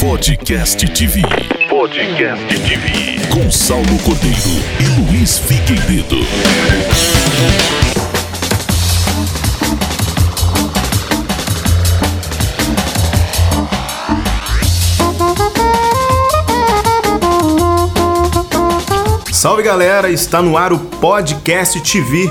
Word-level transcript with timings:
Podcast 0.00 0.84
TV. 0.92 1.22
Podcast 1.68 2.44
TV. 2.48 3.20
Com 3.32 3.48
Saulo 3.48 3.96
Cordeiro 4.04 4.36
e 4.80 5.12
Luiz 5.12 5.38
Figueiredo. 5.38 6.16
Salve 19.30 19.62
galera, 19.62 20.10
está 20.10 20.42
no 20.42 20.58
ar 20.58 20.72
o 20.72 20.78
Podcast 20.80 21.80
TV, 21.82 22.28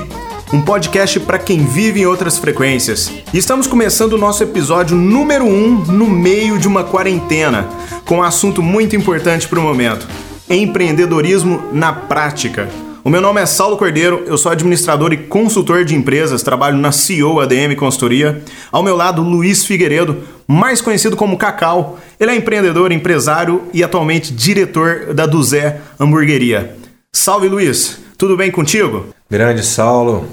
um 0.52 0.60
podcast 0.60 1.20
para 1.20 1.38
quem 1.38 1.64
vive 1.64 2.00
em 2.00 2.06
outras 2.06 2.38
frequências. 2.38 3.10
E 3.32 3.38
estamos 3.38 3.66
começando 3.66 4.12
o 4.14 4.18
nosso 4.18 4.42
episódio 4.42 4.96
número 4.96 5.44
1 5.44 5.48
um, 5.48 5.70
no 5.92 6.06
meio 6.06 6.58
de 6.58 6.68
uma 6.68 6.84
quarentena, 6.84 7.68
com 8.04 8.18
um 8.18 8.22
assunto 8.22 8.62
muito 8.62 8.94
importante 8.94 9.48
para 9.48 9.58
o 9.58 9.62
momento: 9.62 10.06
empreendedorismo 10.48 11.62
na 11.72 11.92
prática. 11.92 12.68
O 13.02 13.10
meu 13.10 13.20
nome 13.20 13.38
é 13.38 13.44
Saulo 13.44 13.76
Cordeiro, 13.76 14.24
eu 14.26 14.38
sou 14.38 14.50
administrador 14.50 15.12
e 15.12 15.18
consultor 15.18 15.84
de 15.84 15.94
empresas, 15.94 16.42
trabalho 16.42 16.78
na 16.78 16.90
CEO 16.90 17.38
ADM 17.38 17.76
Consultoria. 17.76 18.42
Ao 18.72 18.82
meu 18.82 18.96
lado, 18.96 19.22
Luiz 19.22 19.62
Figueiredo, 19.62 20.22
mais 20.48 20.80
conhecido 20.80 21.14
como 21.14 21.36
Cacau. 21.36 21.98
Ele 22.18 22.30
é 22.30 22.36
empreendedor, 22.36 22.90
empresário 22.92 23.64
e 23.74 23.84
atualmente 23.84 24.32
diretor 24.32 25.12
da 25.12 25.26
Duzé 25.26 25.80
Hamburgueria. 26.00 26.76
Salve 27.12 27.46
Luiz, 27.46 27.98
tudo 28.16 28.38
bem 28.38 28.50
contigo? 28.50 29.13
Grande 29.30 29.62
Saulo, 29.64 30.28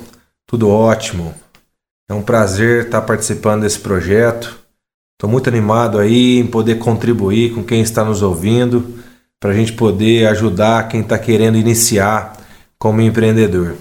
tudo 0.45 0.69
ótimo. 0.69 1.33
É 2.09 2.13
um 2.13 2.21
prazer 2.21 2.85
estar 2.85 3.01
participando 3.01 3.61
desse 3.61 3.79
projeto. 3.79 4.59
Estou 5.13 5.29
muito 5.29 5.47
animado 5.47 5.97
aí 5.97 6.39
em 6.39 6.45
poder 6.45 6.77
contribuir 6.77 7.53
com 7.53 7.63
quem 7.63 7.81
está 7.81 8.03
nos 8.03 8.21
ouvindo, 8.21 8.99
para 9.39 9.51
a 9.51 9.53
gente 9.53 9.73
poder 9.73 10.27
ajudar 10.27 10.89
quem 10.89 11.01
está 11.01 11.17
querendo 11.17 11.57
iniciar 11.57 12.37
como 12.77 13.01
empreendedor. 13.01 13.75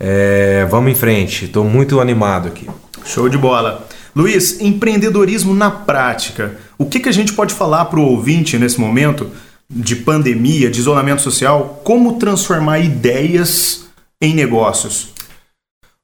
É, 0.00 0.64
vamos 0.70 0.92
em 0.92 0.94
frente, 0.94 1.46
estou 1.46 1.64
muito 1.64 2.00
animado 2.00 2.46
aqui. 2.46 2.70
Show 3.04 3.28
de 3.28 3.36
bola. 3.36 3.88
Luiz, 4.14 4.60
empreendedorismo 4.60 5.52
na 5.52 5.70
prática. 5.70 6.56
O 6.78 6.86
que, 6.86 7.00
que 7.00 7.08
a 7.08 7.12
gente 7.12 7.32
pode 7.32 7.52
falar 7.52 7.86
para 7.86 7.98
o 7.98 8.04
ouvinte 8.04 8.56
nesse 8.56 8.80
momento 8.80 9.30
de 9.68 9.96
pandemia, 9.96 10.70
de 10.70 10.78
isolamento 10.78 11.22
social, 11.22 11.80
como 11.82 12.18
transformar 12.18 12.78
ideias 12.78 13.87
em 14.20 14.34
negócios? 14.34 15.08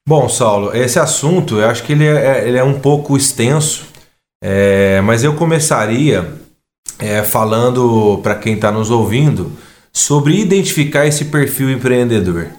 Bom, 0.07 0.29
Saulo, 0.29 0.75
esse 0.75 0.99
assunto 0.99 1.59
eu 1.59 1.67
acho 1.67 1.83
que 1.83 1.93
ele 1.93 2.05
é, 2.05 2.47
ele 2.47 2.57
é 2.57 2.63
um 2.63 2.79
pouco 2.79 3.17
extenso, 3.17 3.85
é, 4.43 5.01
mas 5.01 5.23
eu 5.23 5.33
começaria 5.35 6.31
é, 6.99 7.23
falando 7.23 8.19
para 8.21 8.35
quem 8.35 8.53
está 8.53 8.71
nos 8.71 8.91
ouvindo 8.91 9.51
sobre 9.91 10.39
identificar 10.39 11.07
esse 11.07 11.25
perfil 11.25 11.71
empreendedor. 11.71 12.49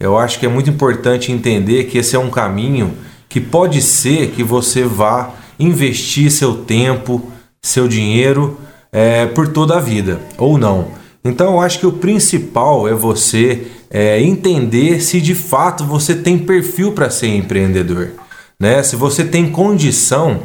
Eu 0.00 0.18
acho 0.18 0.38
que 0.38 0.46
é 0.46 0.48
muito 0.48 0.70
importante 0.70 1.30
entender 1.30 1.84
que 1.84 1.98
esse 1.98 2.16
é 2.16 2.18
um 2.18 2.30
caminho 2.30 2.96
que 3.28 3.40
pode 3.40 3.82
ser 3.82 4.30
que 4.30 4.42
você 4.42 4.84
vá 4.84 5.34
investir 5.58 6.30
seu 6.30 6.64
tempo, 6.64 7.30
seu 7.62 7.86
dinheiro 7.86 8.58
é, 8.90 9.26
por 9.26 9.48
toda 9.48 9.76
a 9.76 9.80
vida, 9.80 10.20
ou 10.36 10.56
não. 10.56 10.97
Então 11.24 11.54
eu 11.54 11.60
acho 11.60 11.80
que 11.80 11.86
o 11.86 11.92
principal 11.92 12.88
é 12.88 12.94
você 12.94 13.66
é, 13.90 14.20
entender 14.20 15.00
se 15.00 15.20
de 15.20 15.34
fato 15.34 15.84
você 15.84 16.14
tem 16.14 16.38
perfil 16.38 16.92
para 16.92 17.10
ser 17.10 17.28
empreendedor. 17.28 18.10
Né? 18.58 18.82
Se 18.82 18.96
você 18.96 19.24
tem 19.24 19.50
condição 19.50 20.40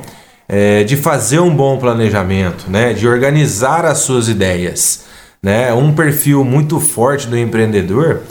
é, 0.48 0.84
de 0.84 0.96
fazer 0.96 1.40
um 1.40 1.56
bom 1.56 1.78
planejamento, 1.78 2.70
né? 2.70 2.94
de 2.94 3.08
organizar 3.08 3.86
as 3.86 4.00
suas 4.00 4.28
ideias. 4.28 5.06
Né? 5.42 5.74
Um 5.74 5.94
perfil 5.94 6.44
muito 6.44 6.80
forte 6.80 7.28
do 7.28 7.38
empreendedor 7.38 8.22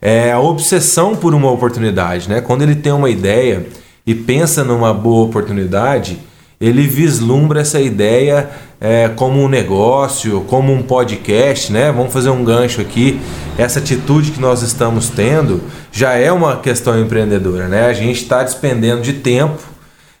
é 0.00 0.32
a 0.32 0.40
obsessão 0.40 1.16
por 1.16 1.34
uma 1.34 1.50
oportunidade. 1.50 2.28
Né? 2.28 2.40
Quando 2.40 2.62
ele 2.62 2.74
tem 2.74 2.92
uma 2.92 3.10
ideia 3.10 3.66
e 4.06 4.14
pensa 4.14 4.62
numa 4.62 4.92
boa 4.94 5.26
oportunidade, 5.26 6.18
ele 6.60 6.82
vislumbra 6.82 7.60
essa 7.60 7.80
ideia 7.80 8.48
é, 8.80 9.08
como 9.08 9.42
um 9.42 9.48
negócio, 9.48 10.42
como 10.42 10.72
um 10.72 10.82
podcast, 10.82 11.72
né? 11.72 11.92
Vamos 11.92 12.12
fazer 12.12 12.30
um 12.30 12.44
gancho 12.44 12.80
aqui. 12.80 13.20
Essa 13.58 13.78
atitude 13.78 14.30
que 14.30 14.40
nós 14.40 14.62
estamos 14.62 15.08
tendo 15.08 15.62
já 15.92 16.14
é 16.14 16.30
uma 16.30 16.56
questão 16.56 16.98
empreendedora, 17.00 17.68
né? 17.68 17.86
A 17.86 17.92
gente 17.92 18.22
está 18.22 18.42
despendendo 18.42 19.02
de 19.02 19.14
tempo, 19.14 19.62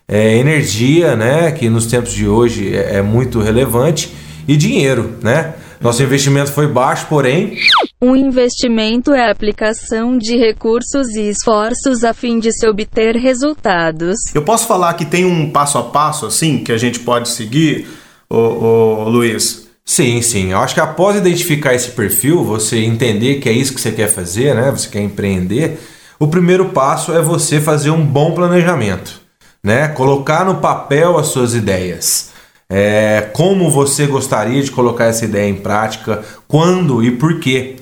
é, 0.08 0.36
energia, 0.36 1.16
né? 1.16 1.50
Que 1.52 1.68
nos 1.68 1.86
tempos 1.86 2.12
de 2.12 2.28
hoje 2.28 2.74
é, 2.74 2.96
é 2.96 3.02
muito 3.02 3.40
relevante 3.40 4.14
e 4.46 4.56
dinheiro, 4.56 5.14
né? 5.22 5.54
Nosso 5.80 6.02
investimento 6.02 6.52
foi 6.52 6.66
baixo, 6.66 7.06
porém. 7.08 7.56
Um 8.00 8.14
investimento 8.14 9.14
é 9.14 9.26
a 9.26 9.30
aplicação 9.30 10.18
de 10.18 10.36
recursos 10.36 11.14
e 11.14 11.30
esforços 11.30 12.04
a 12.04 12.12
fim 12.12 12.38
de 12.38 12.52
se 12.52 12.68
obter 12.68 13.16
resultados. 13.16 14.16
Eu 14.34 14.42
posso 14.42 14.66
falar 14.66 14.92
que 14.94 15.06
tem 15.06 15.24
um 15.24 15.50
passo 15.50 15.78
a 15.78 15.82
passo 15.82 16.26
assim 16.26 16.58
que 16.58 16.70
a 16.70 16.76
gente 16.76 17.00
pode 17.00 17.30
seguir, 17.30 17.88
ô, 18.28 18.36
ô, 18.36 19.08
Luiz? 19.08 19.66
Sim, 19.82 20.20
sim. 20.20 20.52
Eu 20.52 20.58
acho 20.58 20.74
que 20.74 20.80
após 20.80 21.16
identificar 21.16 21.72
esse 21.72 21.92
perfil, 21.92 22.44
você 22.44 22.80
entender 22.80 23.36
que 23.36 23.48
é 23.48 23.52
isso 23.52 23.72
que 23.72 23.80
você 23.80 23.92
quer 23.92 24.08
fazer, 24.08 24.54
né? 24.54 24.70
Você 24.70 24.88
quer 24.88 25.00
empreender. 25.00 25.80
O 26.18 26.28
primeiro 26.28 26.66
passo 26.66 27.12
é 27.12 27.22
você 27.22 27.60
fazer 27.60 27.90
um 27.90 28.04
bom 28.04 28.32
planejamento, 28.32 29.22
né? 29.64 29.88
Colocar 29.88 30.44
no 30.44 30.56
papel 30.56 31.16
as 31.16 31.28
suas 31.28 31.54
ideias 31.54 32.36
é, 32.68 33.28
como 33.32 33.70
você 33.70 34.06
gostaria 34.06 34.62
de 34.62 34.70
colocar 34.70 35.06
essa 35.06 35.24
ideia 35.24 35.48
em 35.48 35.54
prática, 35.54 36.22
quando 36.46 37.02
e 37.02 37.10
por 37.10 37.38
quê. 37.40 37.76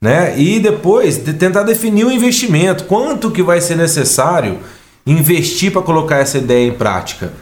Né? 0.00 0.38
E 0.38 0.60
depois 0.60 1.18
de 1.18 1.32
tentar 1.32 1.64
definir 1.64 2.04
o 2.04 2.12
investimento, 2.12 2.84
quanto 2.84 3.30
que 3.30 3.42
vai 3.42 3.60
ser 3.60 3.76
necessário 3.76 4.58
investir 5.06 5.72
para 5.72 5.82
colocar 5.82 6.18
essa 6.18 6.38
ideia 6.38 6.68
em 6.68 6.74
prática. 6.74 7.32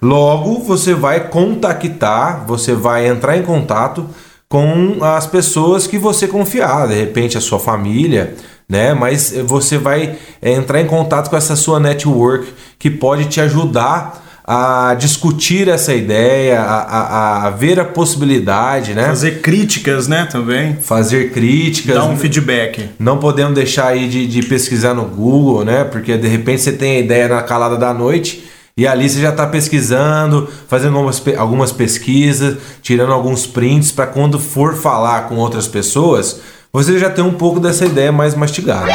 Logo, 0.00 0.60
você 0.60 0.94
vai 0.94 1.28
contactar, 1.28 2.44
você 2.46 2.74
vai 2.74 3.06
entrar 3.06 3.36
em 3.36 3.42
contato 3.42 4.06
com 4.48 4.98
as 5.02 5.26
pessoas 5.26 5.86
que 5.86 5.98
você 5.98 6.28
confiar, 6.28 6.86
de 6.86 6.94
repente 6.94 7.38
a 7.38 7.40
sua 7.40 7.58
família, 7.58 8.36
né? 8.68 8.94
Mas 8.94 9.32
você 9.44 9.78
vai 9.78 10.16
é, 10.40 10.52
entrar 10.52 10.80
em 10.80 10.86
contato 10.86 11.30
com 11.30 11.36
essa 11.36 11.56
sua 11.56 11.80
network 11.80 12.52
que 12.78 12.90
pode 12.90 13.24
te 13.26 13.40
ajudar 13.40 14.23
a 14.46 14.94
discutir 14.94 15.68
essa 15.68 15.94
ideia, 15.94 16.60
a, 16.60 16.82
a, 16.82 17.46
a, 17.46 17.50
ver 17.50 17.80
a 17.80 17.84
possibilidade, 17.84 18.92
né? 18.92 19.06
Fazer 19.06 19.40
críticas, 19.40 20.06
né, 20.06 20.28
também. 20.30 20.76
Fazer 20.76 21.32
críticas. 21.32 21.94
Dar 21.94 22.04
um 22.04 22.16
feedback. 22.16 22.90
Não 22.98 23.16
podemos 23.16 23.54
deixar 23.54 23.88
aí 23.88 24.06
de, 24.06 24.26
de 24.26 24.42
pesquisar 24.42 24.92
no 24.92 25.06
Google, 25.06 25.64
né? 25.64 25.84
Porque 25.84 26.18
de 26.18 26.28
repente 26.28 26.60
você 26.60 26.72
tem 26.72 26.96
a 26.96 26.98
ideia 27.00 27.26
na 27.26 27.42
calada 27.42 27.78
da 27.78 27.94
noite 27.94 28.44
e 28.76 28.86
ali 28.86 29.08
você 29.08 29.20
já 29.20 29.30
está 29.30 29.46
pesquisando, 29.46 30.46
fazendo 30.68 30.96
algumas, 30.96 31.22
algumas 31.38 31.72
pesquisas, 31.72 32.58
tirando 32.82 33.12
alguns 33.12 33.46
prints 33.46 33.92
para 33.92 34.06
quando 34.06 34.38
for 34.38 34.74
falar 34.74 35.28
com 35.28 35.36
outras 35.36 35.66
pessoas, 35.66 36.40
você 36.70 36.98
já 36.98 37.08
tem 37.08 37.24
um 37.24 37.34
pouco 37.34 37.60
dessa 37.60 37.86
ideia 37.86 38.12
mais 38.12 38.34
mastigada. 38.34 38.92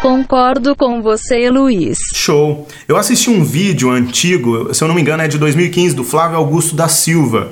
Concordo 0.00 0.76
com 0.76 1.02
você, 1.02 1.50
Luiz. 1.50 1.98
Show. 2.14 2.68
Eu 2.86 2.96
assisti 2.96 3.30
um 3.30 3.42
vídeo 3.42 3.90
antigo, 3.90 4.72
se 4.72 4.82
eu 4.82 4.86
não 4.86 4.94
me 4.94 5.00
engano 5.00 5.24
é 5.24 5.28
de 5.28 5.38
2015, 5.38 5.94
do 5.94 6.04
Flávio 6.04 6.36
Augusto 6.36 6.76
da 6.76 6.86
Silva, 6.86 7.50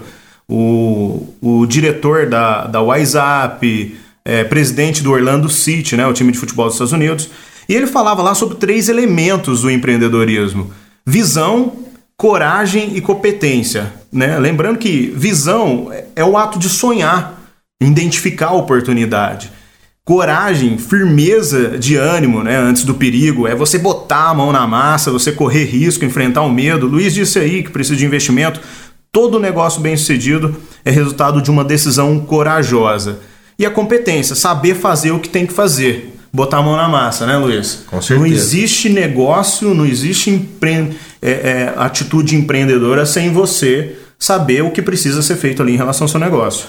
o, 0.49 1.35
o 1.41 1.67
diretor 1.67 2.27
da, 2.27 2.67
da 2.67 2.81
WhatsApp, 2.81 3.97
é, 4.25 4.45
presidente 4.45 5.03
do 5.03 5.11
Orlando 5.11 5.49
City, 5.49 5.97
né, 5.97 6.07
o 6.07 6.13
time 6.13 6.31
de 6.31 6.39
futebol 6.39 6.67
dos 6.67 6.75
Estados 6.77 6.93
Unidos. 6.93 7.31
E 7.69 7.75
ele 7.75 7.89
falava 7.89 8.23
lá 8.23 8.33
sobre 8.33 8.57
três 8.57 8.89
elementos 8.89 9.63
do 9.63 9.71
empreendedorismo: 9.71 10.71
visão, 11.05 11.73
coragem 12.17 12.97
e 12.97 13.01
competência. 13.01 13.93
Né? 14.13 14.39
Lembrando 14.39 14.79
que 14.79 15.13
visão 15.17 15.91
é 16.15 16.25
o 16.25 16.39
ato 16.39 16.61
de 16.61 16.69
sonhar, 16.69 17.41
identificar 17.81 18.49
a 18.49 18.55
oportunidade 18.55 19.51
coragem, 20.07 20.79
firmeza 20.79 21.77
de 21.77 21.97
ânimo, 21.97 22.41
né, 22.41 22.57
antes 22.57 22.85
do 22.85 22.95
perigo, 22.95 23.49
é 23.49 23.57
você 23.57 23.77
botar 23.77 24.31
a 24.31 24.35
mão 24.35 24.53
na 24.53 24.65
massa, 24.65 25.11
você 25.11 25.33
correr 25.33 25.65
risco, 25.65 26.05
enfrentar 26.05 26.43
o 26.43 26.49
medo. 26.49 26.87
Luiz 26.87 27.13
disse 27.13 27.41
aí 27.41 27.65
que 27.65 27.71
precisa 27.71 27.97
de 27.97 28.07
investimento. 28.07 28.61
Todo 29.11 29.41
negócio 29.41 29.81
bem-sucedido 29.81 30.55
é 30.85 30.93
resultado 30.93 31.43
de 31.43 31.51
uma 31.51 31.65
decisão 31.65 32.21
corajosa. 32.21 33.19
E 33.59 33.67
a 33.67 33.71
competência, 33.71 34.37
saber 34.37 34.77
fazer 34.77 35.11
o 35.11 35.19
que 35.19 35.29
tem 35.29 35.45
que 35.45 35.53
fazer. 35.53 36.15
Botar 36.33 36.59
a 36.59 36.63
mão 36.63 36.77
na 36.77 36.89
massa, 36.89 37.27
né, 37.27 37.37
Luiz? 37.37 37.83
Com 37.89 38.01
certeza. 38.01 38.21
Não 38.21 38.27
existe 38.27 38.89
negócio, 38.89 39.75
não 39.75 39.85
existe 39.85 40.31
empre... 40.31 40.97
é, 41.21 41.31
é, 41.31 41.75
atitude 41.77 42.37
empreendedora 42.37 43.05
sem 43.05 43.33
você 43.33 43.97
saber 44.17 44.63
o 44.63 44.71
que 44.71 44.83
precisa 44.83 45.21
ser 45.21 45.35
feito 45.35 45.63
ali 45.63 45.73
em 45.73 45.77
relação 45.77 46.05
ao 46.05 46.09
seu 46.09 46.21
negócio. 46.21 46.67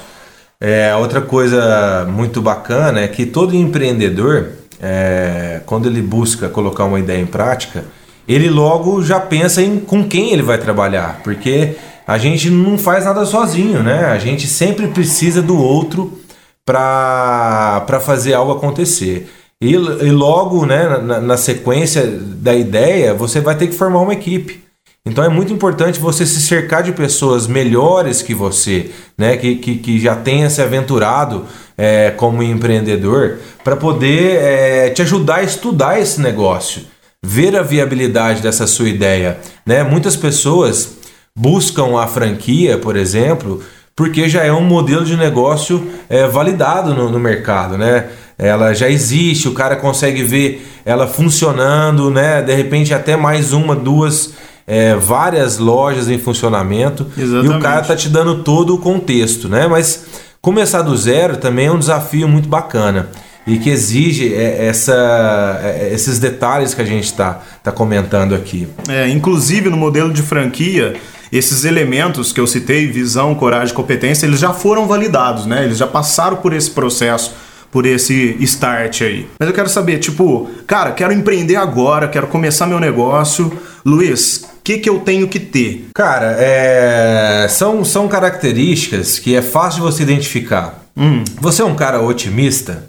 É, 0.60 0.96
outra 0.96 1.22
coisa 1.22 2.06
muito 2.10 2.42
bacana 2.42 3.02
é 3.02 3.08
que 3.08 3.26
todo 3.26 3.56
empreendedor, 3.56 4.50
é, 4.82 5.62
quando 5.66 5.88
ele 5.88 6.02
busca 6.02 6.50
colocar 6.50 6.86
uma 6.86 7.00
ideia 7.00 7.22
em 7.22 7.28
prática, 7.28 7.86
ele 8.28 8.50
logo 8.50 9.04
já 9.04 9.20
pensa 9.20 9.62
em 9.62 9.80
com 9.80 10.08
quem 10.08 10.32
ele 10.32 10.42
vai 10.42 10.58
trabalhar, 10.58 11.22
porque 11.24 11.76
a 12.08 12.18
gente 12.18 12.50
não 12.50 12.78
faz 12.78 13.06
nada 13.06 13.26
sozinho, 13.26 13.84
né? 13.84 14.06
A 14.06 14.18
gente 14.18 14.48
sempre 14.48 14.88
precisa 14.88 15.42
do 15.42 15.58
outro 15.58 16.20
para 16.66 18.00
fazer 18.02 18.34
algo 18.34 18.54
acontecer. 18.54 19.30
E, 19.62 19.74
e 19.74 20.12
logo, 20.12 20.66
né, 20.66 21.00
na, 21.00 21.20
na, 21.20 21.38
sequência 21.38 22.06
da 22.06 22.54
ideia, 22.56 23.14
você 23.14 23.42
vai 23.42 23.56
ter 23.56 23.68
que 23.68 23.76
formar 23.76 24.02
uma 24.02 24.14
equipe. 24.14 24.64
Então 25.08 25.24
é 25.24 25.30
muito 25.30 25.54
importante 25.54 26.00
você 26.00 26.26
se 26.26 26.42
cercar 26.42 26.84
de 26.84 26.92
pessoas 26.92 27.48
melhores 27.48 28.22
que 28.22 28.34
você, 28.34 28.92
né, 29.18 29.38
que, 29.38 29.56
que, 29.56 29.78
que 29.78 30.00
já 30.00 30.16
tenha 30.16 30.50
se 30.50 30.62
aventurado 30.62 31.46
é, 31.78 32.12
como 32.12 32.44
empreendedor, 32.44 33.38
para 33.64 33.76
poder 33.76 34.42
é, 34.42 34.90
te 34.90 35.02
ajudar 35.02 35.38
a 35.38 35.44
estudar 35.44 36.00
esse 36.00 36.20
negócio, 36.20 36.82
ver 37.24 37.56
a 37.56 37.62
viabilidade 37.62 38.42
dessa 38.42 38.68
sua 38.68 38.90
ideia. 38.90 39.38
Né? 39.66 39.84
Muitas 39.84 40.16
pessoas 40.16 40.98
buscam 41.36 42.00
a 42.00 42.08
franquia, 42.08 42.78
por 42.78 42.96
exemplo, 42.96 43.62
porque 43.96 44.28
já 44.28 44.44
é 44.44 44.52
um 44.52 44.64
modelo 44.64 45.06
de 45.06 45.16
negócio 45.16 45.88
é, 46.10 46.28
validado 46.28 46.94
no, 46.94 47.10
no, 47.10 47.20
mercado, 47.20 47.78
né? 47.78 48.08
Ela 48.38 48.72
já 48.74 48.88
existe, 48.88 49.48
o 49.48 49.54
cara 49.54 49.76
consegue 49.76 50.22
ver 50.22 50.68
ela 50.86 51.08
funcionando, 51.08 52.12
né? 52.12 52.42
De 52.44 52.54
repente 52.54 52.94
até 52.94 53.18
mais 53.18 53.54
uma, 53.54 53.76
duas, 53.76 54.34
é, 54.68 54.96
várias 54.96 55.58
lojas 55.58 56.10
em 56.10 56.20
funcionamento 56.20 57.08
Exatamente. 57.18 57.54
e 57.54 57.58
o 57.58 57.62
cara 57.62 57.82
tá 57.82 57.96
te 57.96 58.10
dando 58.10 58.44
todo 58.44 58.76
o 58.76 58.78
contexto, 58.78 59.48
né? 59.48 59.66
Mas 59.66 60.06
começar 60.42 60.82
do 60.82 60.96
zero 60.98 61.38
também 61.38 61.68
é 61.68 61.72
um 61.72 61.80
desafio 61.80 62.28
muito 62.28 62.50
bacana 62.50 63.10
e 63.48 63.58
que 63.58 63.70
exige 63.70 64.36
é, 64.36 64.68
essa, 64.68 65.62
é, 65.64 65.94
esses 65.94 66.20
detalhes 66.20 66.74
que 66.74 66.82
a 66.82 66.86
gente 66.86 67.06
está 67.06 67.42
tá 67.64 67.72
comentando 67.72 68.36
aqui. 68.36 68.68
É, 68.90 69.08
inclusive 69.08 69.70
no 69.70 69.78
modelo 69.78 70.12
de 70.12 70.22
franquia 70.22 70.96
esses 71.32 71.66
elementos 71.66 72.32
que 72.32 72.40
eu 72.40 72.48
citei, 72.48 72.88
visão, 72.88 73.36
coragem, 73.36 73.74
competência, 73.74 74.26
eles 74.26 74.40
já 74.40 74.54
foram 74.54 74.88
validados, 74.88 75.46
né? 75.46 75.64
Eles 75.66 75.78
já 75.78 75.88
passaram 75.88 76.38
por 76.38 76.54
esse 76.54 76.72
processo, 76.72 77.34
por 77.72 77.86
esse 77.86 78.38
start 78.42 79.02
aí. 79.02 79.28
Mas 79.38 79.48
eu 79.48 79.54
quero 79.54 79.70
saber, 79.70 80.00
tipo, 80.00 80.50
cara, 80.66 80.92
quero 80.92 81.12
empreender 81.12 81.58
agora, 81.58 82.08
quero 82.08 82.28
começar 82.28 82.66
meu 82.66 82.80
negócio. 82.80 83.52
Luiz, 83.86 84.46
que, 84.68 84.80
que 84.80 84.90
eu 84.90 85.00
tenho 85.00 85.30
que 85.30 85.40
ter? 85.40 85.88
Cara, 85.96 86.36
é... 86.38 87.48
são, 87.50 87.86
são 87.86 88.06
características 88.10 89.18
que 89.18 89.34
é 89.34 89.42
fácil 89.42 89.82
de 89.82 89.86
você 89.86 90.04
identificar. 90.04 90.84
Hum. 90.98 91.24
Você 91.40 91.62
é 91.62 91.66
um 91.66 91.74
cara 91.74 92.02
otimista? 92.02 92.84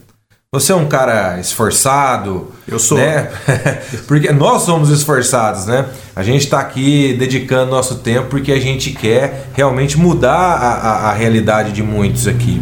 Você 0.52 0.72
é 0.72 0.74
um 0.74 0.86
cara 0.86 1.38
esforçado. 1.38 2.52
Eu 2.66 2.80
sou. 2.80 2.98
Né? 2.98 3.28
porque 4.08 4.32
nós 4.32 4.62
somos 4.62 4.90
esforçados, 4.90 5.66
né? 5.66 5.86
A 6.16 6.24
gente 6.24 6.42
está 6.42 6.58
aqui 6.58 7.14
dedicando 7.16 7.70
nosso 7.70 7.98
tempo 7.98 8.26
porque 8.26 8.50
a 8.50 8.60
gente 8.60 8.90
quer 8.90 9.50
realmente 9.54 9.96
mudar 9.96 10.32
a, 10.32 10.72
a, 10.72 11.10
a 11.10 11.12
realidade 11.12 11.70
de 11.70 11.82
muitos 11.82 12.26
aqui. 12.26 12.60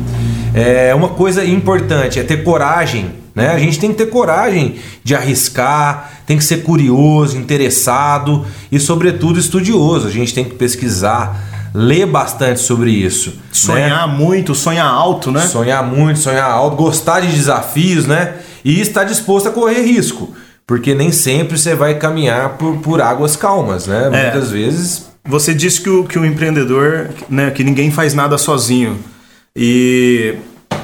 É 0.53 0.95
uma 0.95 1.09
coisa 1.09 1.43
importante 1.43 2.19
é 2.19 2.23
ter 2.23 2.45
coragem, 2.45 3.15
né? 3.37 3.51
A 3.51 3.59
gente 3.59 3.79
tem 3.79 3.91
que 3.91 3.99
ter 3.99 4.07
coragem 4.07 4.77
de 5.05 5.15
arriscar, 5.15 6.23
tem 6.25 6.39
que 6.39 6.45
ser 6.45 6.63
curioso, 6.63 7.37
interessado 7.37 8.47
e, 8.73 8.81
sobretudo, 8.81 9.39
estudioso. 9.39 10.09
A 10.09 10.11
gente 10.11 10.33
tem 10.33 10.43
que 10.43 10.55
pesquisar 10.55 11.71
ler 11.75 12.07
bastante 12.07 12.61
sobre 12.61 12.91
isso. 12.91 13.35
Sonhar 13.53 14.09
né? 14.09 14.15
muito, 14.15 14.55
sonhar 14.55 14.87
alto, 14.87 15.31
né? 15.31 15.43
Sonhar 15.43 15.85
muito, 15.85 16.19
sonhar 16.19 16.51
alto, 16.51 16.77
gostar 16.77 17.21
de 17.21 17.29
desafios, 17.29 18.07
né? 18.07 18.37
E 18.65 18.81
estar 18.81 19.05
disposto 19.05 19.51
a 19.51 19.53
correr 19.53 19.83
risco. 19.83 20.35
Porque 20.67 20.95
nem 20.95 21.13
sempre 21.13 21.59
você 21.59 21.75
vai 21.75 21.97
caminhar 21.97 22.57
por, 22.57 22.79
por 22.79 23.03
águas 23.03 23.37
calmas, 23.37 23.87
né? 23.87 24.07
É. 24.13 24.23
Muitas 24.23 24.51
vezes. 24.51 25.07
Você 25.27 25.53
disse 25.53 25.83
que 25.83 25.91
o, 25.91 26.05
que 26.05 26.19
o 26.19 26.25
empreendedor, 26.25 27.11
né, 27.29 27.51
que 27.51 27.63
ninguém 27.63 27.91
faz 27.91 28.15
nada 28.15 28.39
sozinho. 28.39 28.99
E 29.55 30.37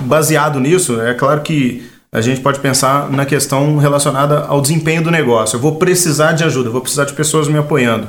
baseado 0.03 0.61
nisso, 0.61 1.01
é 1.01 1.15
claro 1.15 1.41
que 1.41 1.92
a 2.15 2.21
gente 2.21 2.43
pode 2.43 2.61
pensar 2.61 3.11
na 3.11 3.25
questão 3.25 3.79
relacionada 3.79 4.41
ao 4.41 4.61
desempenho 4.61 5.03
do 5.03 5.11
negócio. 5.11 5.57
Eu 5.57 5.61
vou 5.61 5.77
precisar 5.77 6.33
de 6.33 6.45
ajuda, 6.45 6.69
eu 6.69 6.73
vou 6.73 6.83
precisar 6.83 7.07
de 7.07 7.15
pessoas 7.15 7.49
me 7.49 7.57
apoiando. 7.57 8.09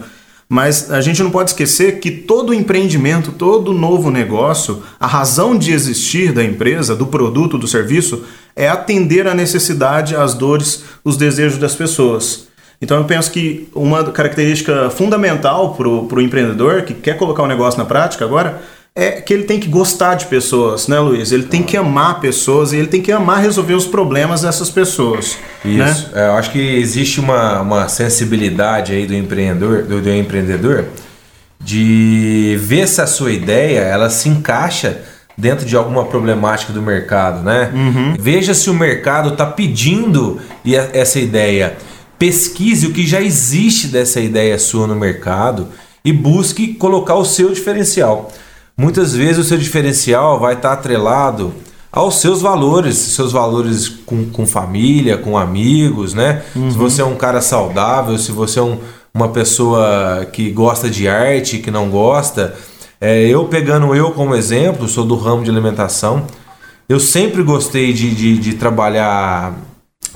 Mas 0.50 0.92
a 0.92 1.00
gente 1.00 1.24
não 1.24 1.32
pode 1.32 1.52
esquecer 1.52 2.02
que 2.02 2.12
todo 2.12 2.54
empreendimento, 2.54 3.32
todo 3.32 3.72
novo 3.72 4.12
negócio, 4.12 4.84
a 5.00 5.08
razão 5.08 5.58
de 5.58 5.72
existir 5.72 6.34
da 6.34 6.44
empresa, 6.44 6.94
do 6.98 7.08
produto, 7.08 7.58
do 7.58 7.66
serviço, 7.66 8.26
é 8.54 8.68
atender 8.68 9.26
a 9.26 9.34
necessidade, 9.34 10.18
as 10.18 10.34
dores, 10.34 10.84
os 11.02 11.16
desejos 11.16 11.58
das 11.58 11.74
pessoas. 11.74 12.50
Então 12.82 12.98
eu 12.98 13.06
penso 13.06 13.32
que 13.32 13.70
uma 13.74 14.04
característica 14.12 14.90
fundamental 14.90 15.76
para 15.76 15.88
o 15.88 16.22
empreendedor 16.22 16.82
que 16.82 16.94
quer 16.94 17.18
colocar 17.18 17.44
o 17.44 17.48
negócio 17.48 17.80
na 17.80 17.86
prática 17.86 18.26
agora 18.26 18.62
é 18.96 19.12
que 19.22 19.34
ele 19.34 19.44
tem 19.44 19.60
que 19.60 19.68
gostar 19.68 20.16
de 20.16 20.28
pessoas, 20.28 20.88
né, 20.88 21.00
Luiz? 21.00 21.32
Ele 21.32 21.44
tem 21.44 21.64
que 21.64 21.76
amar 21.76 22.20
pessoas 22.20 22.74
e 22.74 22.78
ele 22.78 22.88
tem 22.88 23.02
que 23.02 23.12
amar 23.12 23.42
resolver 23.42 23.74
os 23.74 23.88
problemas 23.88 24.42
dessas 24.44 24.70
pessoas. 24.70 25.38
Né? 25.66 25.90
Isso. 25.90 26.10
Né? 26.14 26.28
eu 26.28 26.34
acho 26.34 26.52
que 26.52 26.60
existe 26.60 27.20
uma, 27.20 27.62
uma 27.62 27.88
sensibilidade 27.88 28.94
aí 28.94 29.08
do 29.08 29.16
empreendedor, 29.16 29.84
do, 29.84 30.00
do 30.00 30.14
empreendedor 30.14 30.86
de 31.60 32.58
ver 32.62 32.88
se 32.88 33.02
a 33.02 33.08
sua 33.08 33.32
ideia 33.32 33.80
ela 33.80 34.10
se 34.10 34.28
encaixa 34.30 35.02
dentro 35.38 35.66
de 35.66 35.76
alguma 35.76 36.06
problemática 36.06 36.72
do 36.74 36.82
mercado, 36.82 37.42
né? 37.42 37.72
Uhum. 37.74 38.16
Veja 38.20 38.54
se 38.54 38.70
o 38.70 38.74
mercado 38.74 39.30
está 39.30 39.46
pedindo 39.46 40.40
essa 40.94 41.20
ideia. 41.20 41.78
Pesquise 42.20 42.88
o 42.88 42.92
que 42.92 43.08
já 43.08 43.22
existe 43.22 43.88
dessa 43.88 44.20
ideia 44.20 44.60
sua 44.60 44.86
no 44.86 44.96
mercado 44.96 45.70
e 46.06 46.12
busque 46.12 46.74
colocar 46.76 47.16
o 47.16 47.26
seu 47.26 47.50
diferencial. 47.52 48.32
Muitas 48.78 49.16
vezes 49.16 49.38
o 49.38 49.44
seu 49.44 49.58
diferencial 49.58 50.40
vai 50.40 50.56
estar 50.56 50.74
atrelado 50.74 51.54
aos 51.92 52.20
seus 52.20 52.42
valores, 52.42 52.96
seus 52.98 53.32
valores 53.32 53.88
com, 53.88 54.26
com 54.26 54.48
família, 54.48 55.16
com 55.16 55.38
amigos, 55.38 56.16
né? 56.16 56.42
Uhum. 56.56 56.72
Se 56.72 56.78
você 56.78 57.02
é 57.04 57.06
um 57.06 57.16
cara 57.16 57.40
saudável, 57.40 58.18
se 58.18 58.32
você 58.32 58.58
é 58.58 58.64
um, 58.64 58.80
uma 59.14 59.30
pessoa 59.30 60.28
que 60.34 60.50
gosta 60.50 60.90
de 60.90 61.08
arte, 61.08 61.60
que 61.60 61.70
não 61.70 61.90
gosta. 61.90 62.56
É, 63.00 63.28
eu 63.28 63.46
pegando 63.46 63.94
eu 63.94 64.12
como 64.12 64.34
exemplo, 64.34 64.88
sou 64.88 65.06
do 65.06 65.16
ramo 65.16 65.44
de 65.44 65.52
alimentação. 65.52 66.26
Eu 66.90 67.00
sempre 67.00 67.44
gostei 67.44 67.94
de, 67.94 68.14
de, 68.14 68.38
de 68.40 68.54
trabalhar 68.54 69.54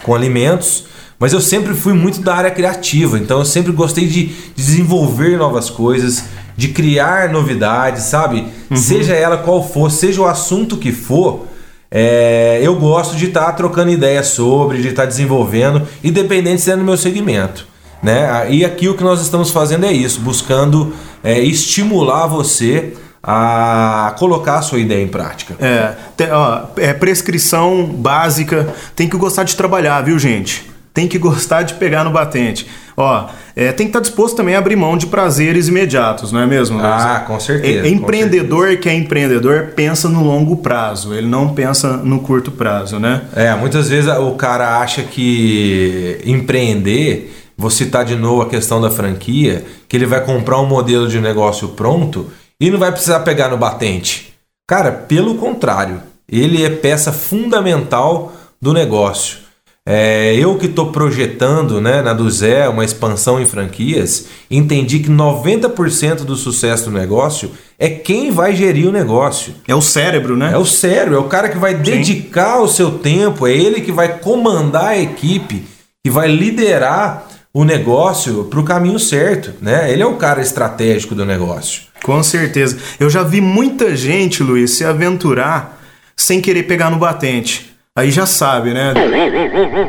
com 0.01 0.15
alimentos, 0.15 0.85
mas 1.19 1.31
eu 1.31 1.41
sempre 1.41 1.75
fui 1.75 1.93
muito 1.93 2.21
da 2.21 2.35
área 2.35 2.51
criativa, 2.51 3.17
então 3.17 3.39
eu 3.39 3.45
sempre 3.45 3.71
gostei 3.71 4.07
de 4.07 4.35
desenvolver 4.55 5.37
novas 5.37 5.69
coisas, 5.69 6.25
de 6.57 6.69
criar 6.69 7.29
novidades, 7.29 8.03
sabe? 8.03 8.47
Uhum. 8.69 8.75
Seja 8.75 9.13
ela 9.13 9.37
qual 9.37 9.65
for, 9.65 9.91
seja 9.91 10.19
o 10.19 10.25
assunto 10.25 10.75
que 10.75 10.91
for, 10.91 11.45
é, 11.89 12.59
eu 12.61 12.75
gosto 12.75 13.15
de 13.15 13.27
estar 13.27 13.45
tá 13.45 13.51
trocando 13.53 13.91
ideias 13.91 14.27
sobre, 14.27 14.81
de 14.81 14.89
estar 14.89 15.03
tá 15.03 15.07
desenvolvendo, 15.07 15.87
independente 16.03 16.61
se 16.61 16.71
é 16.71 16.75
no 16.75 16.83
meu 16.83 16.97
segmento. 16.97 17.67
Né? 18.01 18.47
E 18.49 18.65
aqui 18.65 18.89
o 18.89 18.95
que 18.95 19.03
nós 19.03 19.21
estamos 19.21 19.51
fazendo 19.51 19.85
é 19.85 19.91
isso, 19.93 20.19
buscando 20.19 20.93
é, 21.23 21.39
estimular 21.39 22.27
você 22.27 22.93
a 23.21 24.15
colocar 24.17 24.59
a 24.59 24.61
sua 24.61 24.79
ideia 24.79 25.03
em 25.03 25.07
prática. 25.07 25.55
É, 25.59 25.95
ó, 26.31 26.61
é 26.77 26.93
prescrição 26.93 27.85
básica, 27.85 28.73
tem 28.95 29.07
que 29.07 29.17
gostar 29.17 29.43
de 29.43 29.55
trabalhar, 29.55 30.01
viu 30.01 30.17
gente? 30.17 30.76
Tem 30.97 31.07
que 31.07 31.19
gostar 31.19 31.61
de 31.61 31.75
pegar 31.75 32.03
no 32.03 32.09
batente. 32.09 32.65
Ó, 32.97 33.27
é, 33.55 33.71
tem 33.71 33.85
que 33.85 33.91
estar 33.91 33.99
disposto 33.99 34.35
também 34.35 34.55
a 34.55 34.57
abrir 34.57 34.75
mão 34.75 34.97
de 34.97 35.05
prazeres 35.05 35.67
imediatos, 35.67 36.31
não 36.31 36.39
é 36.39 36.47
mesmo? 36.47 36.79
Ah, 36.81 37.23
com 37.27 37.39
certeza. 37.39 37.87
É, 37.87 37.91
empreendedor 37.91 38.69
certeza. 38.69 38.81
que 38.81 38.89
é 38.89 38.95
empreendedor 38.95 39.73
pensa 39.75 40.09
no 40.09 40.23
longo 40.23 40.57
prazo, 40.57 41.13
ele 41.13 41.27
não 41.27 41.53
pensa 41.53 41.97
no 41.97 42.21
curto 42.21 42.49
prazo, 42.49 42.97
né? 42.97 43.21
É, 43.35 43.53
muitas 43.53 43.89
vezes 43.89 44.11
o 44.11 44.31
cara 44.31 44.79
acha 44.79 45.03
que 45.03 46.19
empreender, 46.25 47.31
vou 47.55 47.69
citar 47.69 48.03
de 48.03 48.15
novo 48.15 48.41
a 48.41 48.49
questão 48.49 48.81
da 48.81 48.89
franquia, 48.89 49.63
que 49.87 49.95
ele 49.95 50.07
vai 50.07 50.25
comprar 50.25 50.59
um 50.59 50.65
modelo 50.65 51.07
de 51.07 51.21
negócio 51.21 51.67
pronto 51.69 52.31
e 52.59 52.71
não 52.71 52.79
vai 52.79 52.91
precisar 52.91 53.19
pegar 53.19 53.49
no 53.49 53.57
batente. 53.57 54.33
Cara, 54.67 54.91
pelo 54.91 55.35
contrário, 55.35 56.01
ele 56.27 56.65
é 56.65 56.71
peça 56.71 57.13
fundamental 57.13 58.33
do 58.59 58.73
negócio. 58.73 59.45
É, 59.89 60.35
eu 60.35 60.57
que 60.57 60.65
estou 60.65 60.91
projetando 60.91 61.79
né, 61.79 62.01
na 62.01 62.11
do 62.11 62.29
Zé 62.29 62.67
uma 62.67 62.83
expansão 62.83 63.39
em 63.39 63.45
franquias, 63.45 64.25
entendi 64.51 64.99
que 64.99 65.09
90% 65.09 66.25
do 66.25 66.35
sucesso 66.35 66.89
do 66.89 66.91
negócio 66.91 67.51
é 67.79 67.87
quem 67.87 68.29
vai 68.29 68.53
gerir 68.53 68.89
o 68.89 68.91
negócio. 68.91 69.55
É 69.65 69.73
o 69.73 69.81
cérebro, 69.81 70.35
né? 70.35 70.51
É 70.51 70.57
o 70.57 70.65
cérebro, 70.65 71.15
é 71.15 71.19
o 71.19 71.29
cara 71.29 71.47
que 71.47 71.57
vai 71.57 71.73
Sim. 71.73 71.83
dedicar 71.83 72.59
o 72.59 72.67
seu 72.67 72.99
tempo, 72.99 73.47
é 73.47 73.53
ele 73.53 73.79
que 73.79 73.93
vai 73.93 74.19
comandar 74.19 74.87
a 74.87 74.99
equipe, 74.99 75.63
que 76.03 76.11
vai 76.11 76.27
liderar 76.27 77.25
o 77.53 77.63
negócio 77.63 78.43
para 78.43 78.59
o 78.59 78.65
caminho 78.65 78.99
certo. 78.99 79.53
Né? 79.61 79.89
Ele 79.89 80.03
é 80.03 80.05
o 80.05 80.17
cara 80.17 80.41
estratégico 80.41 81.15
do 81.15 81.25
negócio. 81.25 81.83
Com 82.03 82.21
certeza. 82.21 82.77
Eu 82.99 83.09
já 83.09 83.23
vi 83.23 83.39
muita 83.39 83.95
gente, 83.95 84.43
Luiz, 84.43 84.71
se 84.71 84.83
aventurar 84.83 85.81
sem 86.13 86.41
querer 86.41 86.63
pegar 86.63 86.89
no 86.89 86.97
batente. 86.97 87.76
Aí 87.97 88.11
já 88.11 88.27
sabe, 88.27 88.75
né? 88.75 88.93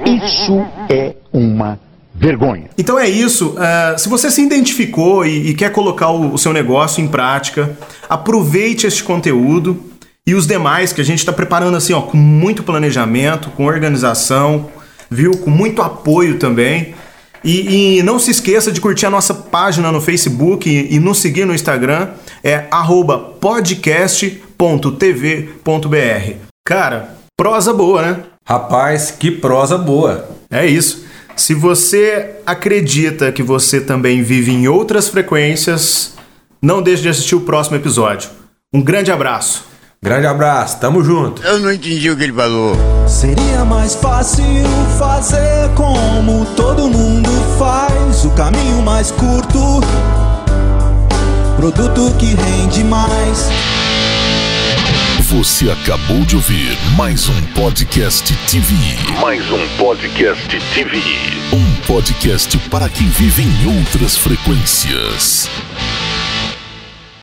Isso 0.07 0.67
é 0.89 1.15
uma 1.31 1.79
vergonha. 2.15 2.71
Então 2.79 2.99
é 2.99 3.07
isso. 3.07 3.51
Uh, 3.51 3.99
se 3.99 4.09
você 4.09 4.31
se 4.31 4.41
identificou 4.41 5.27
e, 5.27 5.51
e 5.51 5.55
quer 5.55 5.71
colocar 5.71 6.09
o, 6.09 6.33
o, 6.33 6.39
seu 6.39 6.55
negócio 6.55 7.05
em 7.05 7.07
prática, 7.09 7.77
aproveite 8.09 8.87
este 8.87 9.05
conteúdo 9.05 9.93
e 10.27 10.35
os 10.35 10.47
demais 10.47 10.91
que 10.91 11.03
a 11.03 11.05
gente 11.05 11.19
está 11.19 11.35
preparando 11.35 11.77
assim, 11.77 11.93
ó, 11.93 12.01
com 12.01 12.17
muito 12.17 12.63
planejamento, 12.63 13.51
com 13.51 13.67
organização, 13.67 14.71
viu? 15.11 15.33
Com 15.33 15.51
muito 15.51 15.83
apoio 15.83 16.39
também. 16.39 16.95
E, 17.45 17.99
e 17.99 18.03
não 18.03 18.19
se 18.19 18.31
esqueça 18.31 18.73
de 18.73 18.81
curtir 18.81 19.05
a 19.05 19.11
nossa 19.11 19.35
página 19.35 19.93
no 19.93 20.01
Facebook 20.01 20.67
e, 20.67 20.95
e 20.95 20.99
nos 20.99 21.19
seguir 21.19 21.45
no 21.45 21.55
Instagram, 21.55 22.09
é 22.43 22.57
podcast.tv.br. 23.39 24.39
Cara, 26.65 27.19
prosa 27.39 27.73
boa, 27.73 28.03
né? 28.03 28.23
Rapaz, 28.47 29.13
que 29.13 29.31
prosa 29.31 29.79
boa. 29.79 30.29
É 30.51 30.67
isso. 30.67 31.05
Se 31.37 31.55
você 31.55 32.31
acredita 32.45 33.31
que 33.31 33.45
você 33.45 33.81
também 33.81 34.23
vive 34.23 34.51
em 34.51 34.67
outras 34.67 35.09
frequências, 35.09 36.15
não 36.61 36.83
deixe 36.83 37.03
de 37.03 37.09
assistir 37.09 37.37
o 37.37 37.43
próximo 37.43 37.77
episódio. 37.77 38.29
Um 38.75 38.83
grande 38.83 39.13
abraço. 39.13 39.65
Grande 40.03 40.27
abraço, 40.27 40.81
tamo 40.81 41.03
junto. 41.03 41.43
Eu 41.43 41.61
não 41.61 41.73
entendi 41.73 42.11
o 42.11 42.17
que 42.17 42.25
ele 42.25 42.33
falou. 42.33 42.77
Seria 43.07 43.65
mais 43.65 43.95
fácil 43.95 44.45
fazer 44.99 45.71
como 45.77 46.45
todo 46.57 46.89
mundo 46.89 47.31
faz, 47.57 48.25
o 48.25 48.31
caminho 48.31 48.83
mais 48.83 49.13
curto, 49.13 49.81
produto 51.57 52.15
que 52.19 52.35
rende 52.35 52.83
mais. 52.85 53.78
Você 55.29 55.71
acabou 55.71 56.25
de 56.25 56.37
ouvir 56.37 56.75
mais 56.97 57.29
um 57.29 57.43
podcast 57.53 58.33
TV. 58.51 58.75
Mais 59.21 59.45
um 59.53 59.69
podcast 59.77 60.49
TV. 60.73 61.03
Um 61.53 61.87
podcast 61.87 62.57
para 62.71 62.89
quem 62.89 63.07
vive 63.11 63.43
em 63.43 63.79
outras 63.79 64.17
frequências. 64.17 65.51